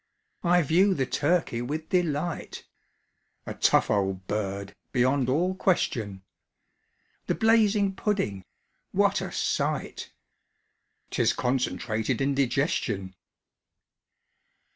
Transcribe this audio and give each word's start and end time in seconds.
)I 0.43 0.63
view 0.63 0.95
the 0.95 1.05
turkey 1.05 1.61
with 1.61 1.89
delight, 1.89 2.65
(A 3.45 3.53
tough 3.53 3.91
old 3.91 4.25
bird 4.25 4.73
beyond 4.91 5.29
all 5.29 5.53
question!) 5.53 6.23
The 7.27 7.35
blazing 7.35 7.93
pudding 7.95 8.43
what 8.93 9.21
a 9.21 9.31
sight! 9.31 10.11
('Tis 11.11 11.33
concentrated 11.33 12.19
indigestion! 12.19 13.13